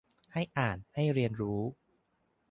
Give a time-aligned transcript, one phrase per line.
[0.33, 1.59] ให้อ่านให้เรียนรู้